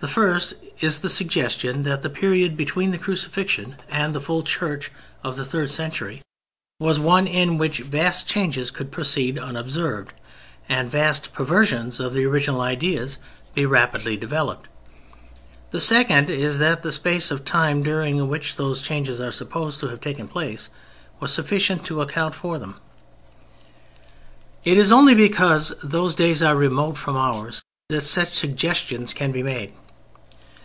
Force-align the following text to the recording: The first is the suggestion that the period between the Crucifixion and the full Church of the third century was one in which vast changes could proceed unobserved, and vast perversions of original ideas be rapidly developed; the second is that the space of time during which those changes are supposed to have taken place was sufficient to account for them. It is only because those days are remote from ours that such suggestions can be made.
The 0.00 0.06
first 0.06 0.54
is 0.80 1.00
the 1.00 1.08
suggestion 1.08 1.82
that 1.82 2.02
the 2.02 2.08
period 2.08 2.56
between 2.56 2.92
the 2.92 2.98
Crucifixion 2.98 3.74
and 3.90 4.14
the 4.14 4.20
full 4.20 4.44
Church 4.44 4.92
of 5.24 5.34
the 5.34 5.44
third 5.44 5.72
century 5.72 6.22
was 6.78 7.00
one 7.00 7.26
in 7.26 7.58
which 7.58 7.80
vast 7.80 8.28
changes 8.28 8.70
could 8.70 8.92
proceed 8.92 9.40
unobserved, 9.40 10.12
and 10.68 10.88
vast 10.88 11.32
perversions 11.32 11.98
of 11.98 12.14
original 12.14 12.60
ideas 12.60 13.18
be 13.54 13.66
rapidly 13.66 14.16
developed; 14.16 14.68
the 15.72 15.80
second 15.80 16.30
is 16.30 16.60
that 16.60 16.84
the 16.84 16.92
space 16.92 17.32
of 17.32 17.44
time 17.44 17.82
during 17.82 18.28
which 18.28 18.54
those 18.54 18.80
changes 18.82 19.20
are 19.20 19.32
supposed 19.32 19.80
to 19.80 19.88
have 19.88 20.00
taken 20.00 20.28
place 20.28 20.70
was 21.18 21.32
sufficient 21.32 21.84
to 21.86 22.00
account 22.02 22.36
for 22.36 22.56
them. 22.56 22.76
It 24.62 24.78
is 24.78 24.92
only 24.92 25.16
because 25.16 25.72
those 25.82 26.14
days 26.14 26.40
are 26.40 26.54
remote 26.54 26.96
from 26.96 27.16
ours 27.16 27.62
that 27.88 28.02
such 28.02 28.32
suggestions 28.34 29.12
can 29.12 29.32
be 29.32 29.42
made. 29.42 29.72